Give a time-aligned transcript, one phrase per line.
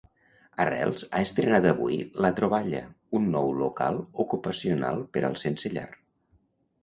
[0.63, 2.79] Arrels ha estrenat avui La Troballa,
[3.19, 5.87] un nou local ocupacional per als sense llar.